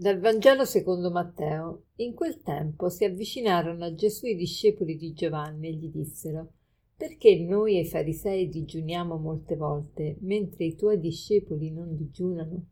Dal 0.00 0.20
Vangelo 0.20 0.64
secondo 0.64 1.10
Matteo. 1.10 1.86
In 1.96 2.14
quel 2.14 2.40
tempo 2.40 2.88
si 2.88 3.04
avvicinarono 3.04 3.84
a 3.84 3.94
Gesù 3.94 4.26
i 4.26 4.36
discepoli 4.36 4.96
di 4.96 5.12
Giovanni 5.12 5.66
e 5.66 5.72
gli 5.72 5.88
dissero 5.88 6.52
Perché 6.96 7.36
noi 7.40 7.78
e 7.78 7.80
i 7.80 7.84
farisei 7.84 8.48
digiuniamo 8.48 9.16
molte 9.16 9.56
volte, 9.56 10.16
mentre 10.20 10.66
i 10.66 10.76
tuoi 10.76 11.00
discepoli 11.00 11.72
non 11.72 11.96
digiunano? 11.96 12.64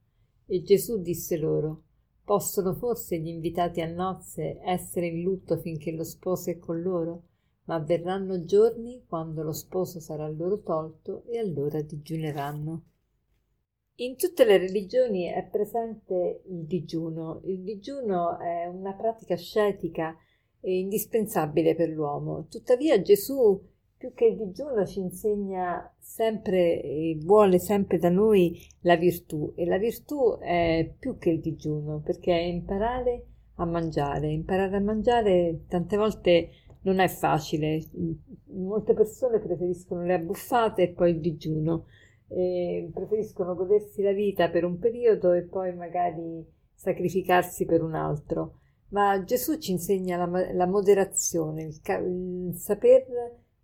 E 0.46 0.62
Gesù 0.62 1.02
disse 1.02 1.36
loro 1.36 1.82
Possono 2.22 2.74
forse 2.74 3.18
gli 3.18 3.26
invitati 3.26 3.80
a 3.80 3.90
nozze 3.92 4.60
essere 4.62 5.08
in 5.08 5.22
lutto 5.22 5.56
finché 5.56 5.90
lo 5.90 6.04
sposo 6.04 6.50
è 6.50 6.58
con 6.58 6.80
loro? 6.80 7.22
Ma 7.64 7.80
verranno 7.80 8.44
giorni 8.44 9.02
quando 9.04 9.42
lo 9.42 9.52
sposo 9.52 9.98
sarà 9.98 10.28
loro 10.28 10.60
tolto 10.60 11.24
e 11.24 11.38
allora 11.38 11.82
digiuneranno. 11.82 12.84
In 13.98 14.16
tutte 14.16 14.44
le 14.44 14.58
religioni 14.58 15.24
è 15.24 15.42
presente 15.50 16.42
il 16.48 16.66
digiuno. 16.66 17.40
Il 17.44 17.62
digiuno 17.62 18.38
è 18.38 18.66
una 18.66 18.92
pratica 18.92 19.32
ascetica 19.32 20.14
e 20.60 20.80
indispensabile 20.80 21.74
per 21.74 21.88
l'uomo. 21.88 22.46
Tuttavia 22.50 23.00
Gesù, 23.00 23.58
più 23.96 24.12
che 24.12 24.26
il 24.26 24.36
digiuno, 24.36 24.84
ci 24.84 25.00
insegna 25.00 25.90
sempre 25.98 26.82
e 26.82 27.16
vuole 27.22 27.58
sempre 27.58 27.96
da 27.96 28.10
noi 28.10 28.60
la 28.80 28.96
virtù. 28.96 29.54
E 29.56 29.64
la 29.64 29.78
virtù 29.78 30.36
è 30.40 30.92
più 30.98 31.16
che 31.16 31.30
il 31.30 31.40
digiuno, 31.40 32.02
perché 32.04 32.32
è 32.32 32.42
imparare 32.42 33.24
a 33.54 33.64
mangiare. 33.64 34.30
Imparare 34.30 34.76
a 34.76 34.80
mangiare 34.80 35.62
tante 35.68 35.96
volte 35.96 36.50
non 36.82 36.98
è 36.98 37.08
facile. 37.08 37.82
Molte 38.48 38.92
persone 38.92 39.38
preferiscono 39.38 40.04
le 40.04 40.12
abbuffate 40.12 40.82
e 40.82 40.88
poi 40.88 41.12
il 41.12 41.20
digiuno 41.20 41.86
eh, 42.28 42.90
preferiscono 42.92 43.54
godersi 43.54 44.02
la 44.02 44.12
vita 44.12 44.48
per 44.50 44.64
un 44.64 44.78
periodo 44.78 45.32
e 45.32 45.42
poi 45.42 45.74
magari 45.74 46.44
sacrificarsi 46.74 47.64
per 47.64 47.82
un 47.82 47.94
altro. 47.94 48.60
Ma 48.88 49.22
Gesù 49.24 49.58
ci 49.58 49.72
insegna 49.72 50.16
la, 50.16 50.52
la 50.52 50.66
moderazione, 50.66 51.64
il, 51.64 51.80
il 52.06 52.54
saper 52.56 53.04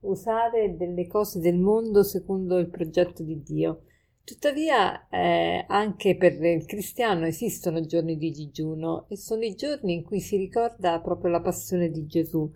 usare 0.01 0.77
delle 0.77 1.07
cose 1.07 1.39
del 1.39 1.59
mondo 1.59 2.03
secondo 2.03 2.59
il 2.59 2.69
progetto 2.69 3.23
di 3.23 3.41
Dio. 3.43 3.83
Tuttavia, 4.25 5.09
eh, 5.09 5.65
anche 5.67 6.17
per 6.17 6.41
il 6.45 6.65
cristiano 6.65 7.27
esistono 7.27 7.85
giorni 7.85 8.17
di 8.17 8.31
digiuno 8.31 9.07
e 9.09 9.17
sono 9.17 9.43
i 9.43 9.55
giorni 9.55 9.95
in 9.95 10.05
cui 10.05 10.21
si 10.21 10.37
ricorda 10.37 11.01
proprio 11.01 11.33
la 11.33 11.41
passione 11.41 11.91
di 11.91 12.07
Gesù. 12.07 12.49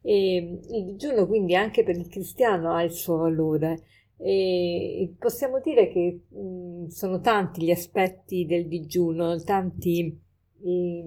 E 0.00 0.60
il 0.68 0.84
digiuno 0.84 1.28
quindi 1.28 1.54
anche 1.54 1.84
per 1.84 1.96
il 1.96 2.08
cristiano 2.08 2.72
ha 2.74 2.82
il 2.82 2.90
suo 2.90 3.18
valore. 3.18 3.84
E 4.24 5.14
possiamo 5.18 5.60
dire 5.60 5.88
che 5.88 6.20
mh, 6.28 6.86
sono 6.86 7.20
tanti 7.20 7.64
gli 7.64 7.70
aspetti 7.72 8.46
del 8.46 8.68
digiuno, 8.68 9.40
tanti 9.42 10.20
i 10.62 11.02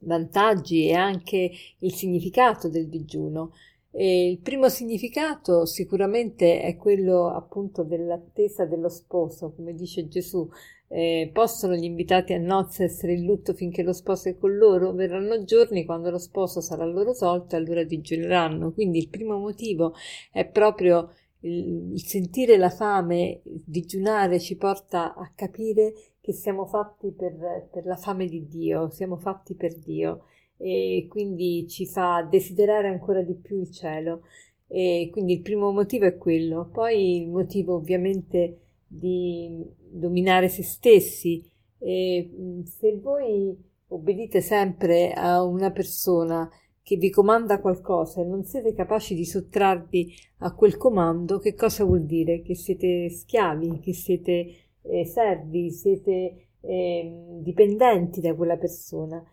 vantaggi 0.00 0.86
e 0.86 0.92
anche 0.94 1.50
il 1.78 1.92
significato 1.92 2.68
del 2.68 2.88
digiuno. 2.88 3.52
E 3.92 4.30
il 4.30 4.38
primo 4.38 4.68
significato 4.68 5.66
sicuramente 5.66 6.60
è 6.60 6.76
quello 6.76 7.26
appunto 7.28 7.82
dell'attesa 7.82 8.64
dello 8.64 8.88
sposo, 8.88 9.52
come 9.52 9.74
dice 9.74 10.06
Gesù. 10.06 10.48
Eh, 10.92 11.30
possono 11.32 11.74
gli 11.74 11.84
invitati 11.84 12.32
a 12.32 12.38
nozze 12.38 12.84
essere 12.84 13.12
in 13.12 13.24
lutto 13.24 13.54
finché 13.54 13.82
lo 13.82 13.92
sposo 13.92 14.28
è 14.28 14.36
con 14.36 14.56
loro? 14.56 14.92
Verranno 14.92 15.44
giorni 15.44 15.84
quando 15.84 16.10
lo 16.10 16.18
sposo 16.18 16.60
sarà 16.60 16.84
loro 16.84 17.14
tolto 17.14 17.54
e 17.54 17.58
allora 17.58 17.82
digiuneranno. 17.82 18.72
Quindi 18.72 18.98
il 18.98 19.08
primo 19.08 19.38
motivo 19.38 19.94
è 20.32 20.44
proprio 20.46 21.10
il, 21.40 22.00
sentire 22.00 22.56
la 22.56 22.70
fame, 22.70 23.40
digiunare 23.44 24.38
ci 24.38 24.56
porta 24.56 25.14
a 25.14 25.30
capire 25.34 25.94
che 26.20 26.32
siamo 26.32 26.66
fatti 26.66 27.12
per, 27.12 27.68
per 27.70 27.86
la 27.86 27.96
fame 27.96 28.26
di 28.26 28.46
Dio, 28.46 28.90
siamo 28.90 29.16
fatti 29.16 29.54
per 29.54 29.74
Dio 29.76 30.24
e 30.56 31.06
quindi 31.08 31.66
ci 31.68 31.86
fa 31.86 32.26
desiderare 32.28 32.88
ancora 32.88 33.22
di 33.22 33.34
più 33.34 33.60
il 33.60 33.70
cielo. 33.70 34.22
E 34.66 35.08
quindi 35.10 35.32
il 35.32 35.40
primo 35.40 35.72
motivo 35.72 36.04
è 36.04 36.16
quello, 36.16 36.68
poi 36.70 37.22
il 37.22 37.28
motivo 37.28 37.74
ovviamente 37.74 38.58
di 38.86 39.64
dominare 39.78 40.48
se 40.48 40.62
stessi. 40.62 41.44
E 41.78 42.62
se 42.64 42.96
voi 42.98 43.56
obbedite 43.88 44.40
sempre 44.40 45.12
a 45.12 45.42
una 45.42 45.70
persona 45.70 46.48
che 46.90 46.96
vi 46.96 47.10
comanda 47.10 47.60
qualcosa 47.60 48.20
e 48.20 48.24
non 48.24 48.42
siete 48.42 48.74
capaci 48.74 49.14
di 49.14 49.24
sottrarvi 49.24 50.12
a 50.38 50.52
quel 50.52 50.76
comando, 50.76 51.38
che 51.38 51.54
cosa 51.54 51.84
vuol 51.84 52.04
dire? 52.04 52.42
Che 52.42 52.56
siete 52.56 53.08
schiavi, 53.08 53.78
che 53.78 53.92
siete 53.92 54.54
eh, 54.82 55.04
servi, 55.06 55.70
siete 55.70 56.48
eh, 56.60 57.36
dipendenti 57.42 58.20
da 58.20 58.34
quella 58.34 58.56
persona. 58.56 59.24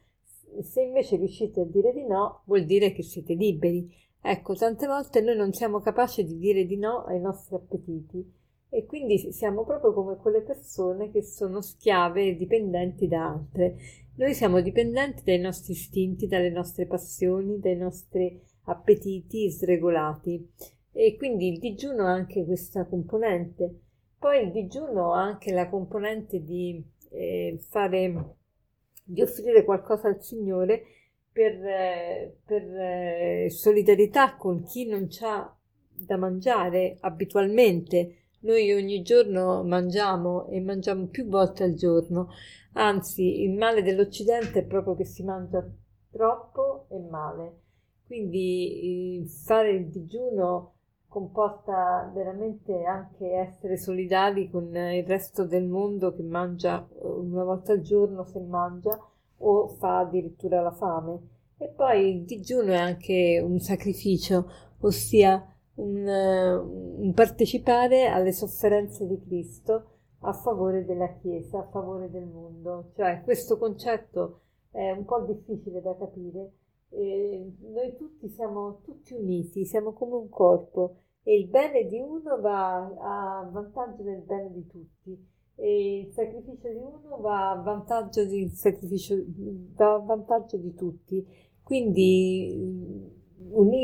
Se 0.62 0.84
invece 0.84 1.16
riuscite 1.16 1.62
a 1.62 1.66
dire 1.66 1.94
di 1.94 2.06
no, 2.06 2.44
vuol 2.46 2.64
dire 2.66 2.92
che 2.92 3.02
siete 3.02 3.34
liberi. 3.34 3.92
Ecco, 4.22 4.54
tante 4.54 4.86
volte 4.86 5.22
noi 5.22 5.36
non 5.36 5.52
siamo 5.52 5.80
capaci 5.80 6.24
di 6.24 6.38
dire 6.38 6.64
di 6.64 6.78
no 6.78 7.06
ai 7.06 7.20
nostri 7.20 7.56
appetiti 7.56 8.24
e 8.70 8.86
quindi 8.86 9.32
siamo 9.32 9.64
proprio 9.64 9.94
come 9.94 10.18
quelle 10.18 10.42
persone 10.42 11.10
che 11.12 11.24
sono 11.24 11.62
schiave 11.62 12.28
e 12.28 12.36
dipendenti 12.36 13.08
da 13.08 13.30
altre 13.30 13.76
noi 14.18 14.34
siamo 14.34 14.62
dipendenti 14.62 15.22
dai 15.24 15.38
nostri 15.38 15.74
istinti, 15.74 16.26
dalle 16.26 16.50
nostre 16.50 16.88
passioni, 16.88 17.60
dai 17.60 17.78
nostri 17.78 18.42
appetiti 18.64 19.48
sregolati 19.52 20.54
e 20.92 21.16
quindi 21.18 21.50
il 21.50 21.60
digiuno 21.60 22.08
ha 22.08 22.14
anche 22.14 22.44
questa 22.44 22.88
componente. 22.88 23.82
Poi 24.18 24.46
il 24.46 24.52
digiuno 24.52 25.14
ha 25.14 25.22
anche 25.22 25.52
la 25.52 25.70
componente 25.70 26.42
di 26.42 26.84
eh, 27.12 27.60
fare 27.70 28.38
di 29.04 29.22
offrire 29.22 29.64
qualcosa 29.64 30.08
al 30.08 30.20
Signore 30.24 30.82
per, 31.32 31.54
eh, 31.64 32.38
per 32.44 32.64
eh, 32.64 33.48
solidarietà 33.52 34.36
con 34.36 34.64
chi 34.64 34.88
non 34.88 35.08
ha 35.22 35.56
da 35.92 36.18
mangiare 36.18 36.98
abitualmente. 37.02 38.27
Noi 38.40 38.72
ogni 38.74 39.02
giorno 39.02 39.64
mangiamo 39.64 40.48
e 40.48 40.62
mangiamo 40.62 41.08
più 41.08 41.28
volte 41.28 41.64
al 41.64 41.74
giorno 41.74 42.30
Anzi, 42.80 43.42
il 43.42 43.54
male 43.58 43.82
dell'Occidente 43.82 44.60
è 44.60 44.64
proprio 44.64 44.96
che 44.96 45.04
si 45.04 45.24
mangia 45.24 45.68
troppo 46.12 46.86
e 46.90 47.00
male. 47.00 47.62
Quindi 48.06 49.26
fare 49.44 49.72
il 49.72 49.88
digiuno 49.88 50.74
comporta 51.08 52.10
veramente 52.14 52.84
anche 52.84 53.32
essere 53.32 53.78
solidali 53.78 54.50
con 54.52 54.76
il 54.76 55.04
resto 55.06 55.46
del 55.46 55.66
mondo 55.66 56.14
che 56.14 56.22
mangia 56.22 56.88
eh, 56.88 57.08
una 57.08 57.44
volta 57.44 57.72
al 57.72 57.82
giorno 57.82 58.26
se 58.26 58.40
mangia 58.40 58.96
o 59.40 59.68
fa 59.68 60.00
addirittura 60.00 60.62
la 60.62 60.72
fame. 60.72 61.20
E 61.58 61.70
poi 61.70 62.16
il 62.16 62.26
digiuno 62.26 62.74
è 62.74 62.78
anche 62.78 63.42
un 63.44 63.58
sacrificio, 63.60 64.52
ossia 64.82 65.44
un, 65.78 66.08
un 66.08 67.14
partecipare 67.14 68.08
alle 68.08 68.32
sofferenze 68.32 69.06
di 69.06 69.20
Cristo 69.20 69.92
a 70.22 70.34
favore 70.34 70.86
della 70.86 71.14
Chiesa, 71.14 71.60
a 71.60 71.68
favore 71.68 72.10
del 72.10 72.26
mondo. 72.26 72.92
Cioè 72.96 73.22
questo 73.24 73.58
concetto 73.58 74.42
è 74.72 74.92
un 74.92 75.06
po' 75.06 75.22
difficile 75.22 75.82
da 75.82 75.96
capire. 75.96 76.52
Eh, 76.90 77.54
noi 77.74 77.96
tutti 77.98 78.30
siamo 78.30 78.80
tutti 78.82 79.14
uniti, 79.14 79.66
siamo 79.66 79.94
come 79.94 80.16
un 80.16 80.30
corpo 80.30 80.98
e 81.24 81.38
il 81.38 81.48
bene 81.48 81.86
di 81.86 82.00
uno 82.00 82.40
va 82.40 82.86
a 82.86 83.50
vantaggio 83.52 84.04
del 84.04 84.22
bene 84.22 84.52
di 84.52 84.66
tutti 84.66 85.36
e 85.56 86.00
il 86.02 86.14
sacrificio 86.14 86.70
di 86.70 86.78
uno 86.78 87.18
va 87.20 87.52
a 87.52 87.62
vantaggio, 87.62 88.24
di, 88.26 88.50
va 89.76 89.94
a 89.94 90.00
vantaggio 90.00 90.58
di 90.58 90.74
tutti. 90.74 91.26
Quindi 91.64 93.07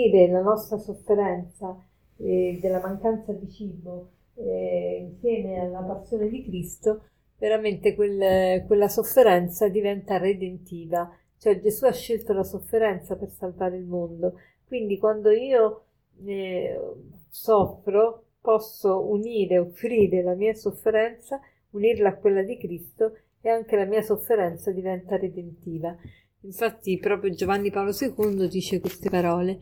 unire 0.03 0.27
la 0.29 0.41
nostra 0.41 0.77
sofferenza 0.77 1.77
eh, 2.17 2.57
della 2.61 2.79
mancanza 2.79 3.31
di 3.31 3.49
cibo 3.49 4.09
eh, 4.35 5.07
insieme 5.09 5.59
alla 5.59 5.81
passione 5.81 6.27
di 6.29 6.43
Cristo, 6.43 7.05
veramente 7.37 7.95
quel, 7.95 8.65
quella 8.65 8.87
sofferenza 8.87 9.67
diventa 9.69 10.17
redentiva. 10.17 11.09
Cioè 11.37 11.59
Gesù 11.59 11.85
ha 11.85 11.91
scelto 11.91 12.33
la 12.33 12.43
sofferenza 12.43 13.15
per 13.15 13.29
salvare 13.29 13.77
il 13.77 13.85
mondo. 13.85 14.39
Quindi 14.65 14.97
quando 14.97 15.29
io 15.29 15.85
eh, 16.25 16.79
soffro, 17.29 18.25
posso 18.39 19.09
unire, 19.09 19.57
offrire 19.57 20.21
la 20.21 20.35
mia 20.35 20.53
sofferenza, 20.53 21.39
unirla 21.71 22.09
a 22.09 22.15
quella 22.15 22.43
di 22.43 22.57
Cristo 22.57 23.17
e 23.41 23.49
anche 23.49 23.75
la 23.75 23.85
mia 23.85 24.01
sofferenza 24.01 24.71
diventa 24.71 25.17
redentiva. 25.17 25.95
Infatti 26.41 26.97
proprio 26.97 27.31
Giovanni 27.31 27.71
Paolo 27.71 27.91
II 27.91 28.47
dice 28.47 28.79
queste 28.79 29.09
parole. 29.09 29.59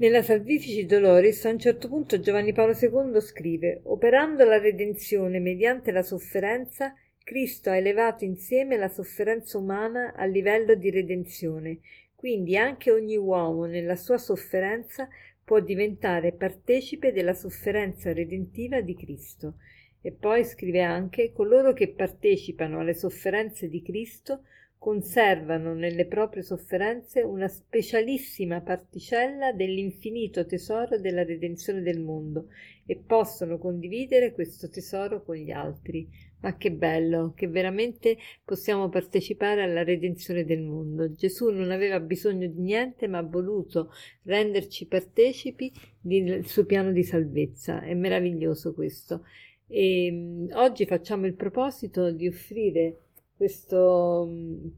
Nella 0.00 0.22
Salvifici 0.22 0.86
Doloris 0.86 1.44
a 1.44 1.50
un 1.50 1.58
certo 1.58 1.88
punto 1.88 2.20
Giovanni 2.20 2.52
Paolo 2.52 2.72
II 2.72 3.20
scrive 3.20 3.80
Operando 3.82 4.44
la 4.44 4.60
redenzione 4.60 5.40
mediante 5.40 5.90
la 5.90 6.04
sofferenza, 6.04 6.94
Cristo 7.24 7.70
ha 7.70 7.76
elevato 7.76 8.22
insieme 8.22 8.76
la 8.76 8.86
sofferenza 8.86 9.58
umana 9.58 10.14
a 10.14 10.24
livello 10.24 10.76
di 10.76 10.90
redenzione, 10.90 11.80
quindi 12.14 12.56
anche 12.56 12.92
ogni 12.92 13.16
uomo 13.16 13.64
nella 13.64 13.96
sua 13.96 14.18
sofferenza 14.18 15.08
può 15.42 15.58
diventare 15.58 16.30
partecipe 16.30 17.10
della 17.10 17.34
sofferenza 17.34 18.12
redentiva 18.12 18.80
di 18.80 18.94
Cristo. 18.94 19.54
E 20.00 20.12
poi 20.12 20.44
scrive 20.44 20.80
anche 20.80 21.32
coloro 21.32 21.72
che 21.72 21.88
partecipano 21.88 22.78
alle 22.78 22.94
sofferenze 22.94 23.68
di 23.68 23.82
Cristo 23.82 24.44
conservano 24.78 25.74
nelle 25.74 26.06
proprie 26.06 26.42
sofferenze 26.42 27.20
una 27.20 27.48
specialissima 27.48 28.60
particella 28.60 29.52
dell'infinito 29.52 30.46
tesoro 30.46 30.98
della 30.98 31.24
redenzione 31.24 31.82
del 31.82 32.00
mondo 32.00 32.46
e 32.86 32.96
possono 32.96 33.58
condividere 33.58 34.32
questo 34.32 34.70
tesoro 34.70 35.22
con 35.24 35.34
gli 35.34 35.50
altri. 35.50 36.08
Ma 36.40 36.56
che 36.56 36.70
bello, 36.70 37.32
che 37.34 37.48
veramente 37.48 38.16
possiamo 38.44 38.88
partecipare 38.88 39.62
alla 39.62 39.82
redenzione 39.82 40.44
del 40.44 40.62
mondo. 40.62 41.12
Gesù 41.12 41.48
non 41.48 41.72
aveva 41.72 41.98
bisogno 41.98 42.46
di 42.46 42.60
niente, 42.60 43.08
ma 43.08 43.18
ha 43.18 43.22
voluto 43.22 43.90
renderci 44.22 44.86
partecipi 44.86 45.72
del 46.00 46.46
suo 46.46 46.64
piano 46.64 46.92
di 46.92 47.02
salvezza. 47.02 47.80
È 47.80 47.92
meraviglioso 47.94 48.72
questo. 48.72 49.24
E 49.66 50.10
mm, 50.12 50.50
oggi 50.52 50.86
facciamo 50.86 51.26
il 51.26 51.34
proposito 51.34 52.12
di 52.12 52.28
offrire 52.28 53.07
questo, 53.38 54.28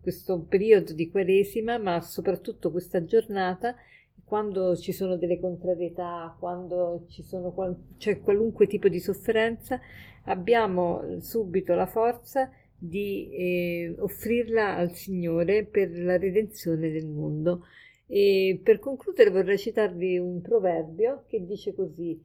questo 0.02 0.44
periodo 0.46 0.92
di 0.92 1.10
Quaresima, 1.10 1.78
ma 1.78 2.00
soprattutto 2.02 2.70
questa 2.70 3.02
giornata, 3.04 3.74
quando 4.22 4.76
ci 4.76 4.92
sono 4.92 5.16
delle 5.16 5.40
contrarietà, 5.40 6.36
quando 6.38 7.06
sono 7.08 7.52
qual- 7.52 7.96
c'è 7.96 8.20
qualunque 8.20 8.66
tipo 8.66 8.88
di 8.88 9.00
sofferenza, 9.00 9.80
abbiamo 10.24 11.20
subito 11.20 11.74
la 11.74 11.86
forza 11.86 12.50
di 12.76 13.30
eh, 13.32 13.94
offrirla 13.98 14.76
al 14.76 14.92
Signore 14.92 15.64
per 15.64 15.98
la 15.98 16.18
redenzione 16.18 16.90
del 16.90 17.06
mondo. 17.06 17.64
E 18.06 18.60
per 18.62 18.78
concludere 18.78 19.30
vorrei 19.30 19.56
citarvi 19.58 20.18
un 20.18 20.42
proverbio 20.42 21.24
che 21.28 21.44
dice 21.46 21.74
così 21.74 22.20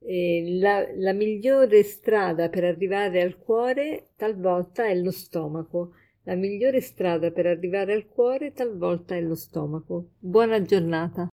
eh, 0.00 0.58
la, 0.58 0.86
la 0.96 1.12
migliore 1.12 1.82
strada 1.82 2.48
per 2.48 2.64
arrivare 2.64 3.22
al 3.22 3.38
cuore 3.38 4.10
talvolta 4.16 4.86
è 4.86 4.94
lo 4.94 5.10
stomaco. 5.10 5.92
La 6.24 6.34
migliore 6.34 6.80
strada 6.80 7.30
per 7.30 7.46
arrivare 7.46 7.94
al 7.94 8.06
cuore 8.06 8.52
talvolta 8.52 9.14
è 9.14 9.20
lo 9.20 9.34
stomaco. 9.34 10.10
Buona 10.18 10.60
giornata. 10.62 11.29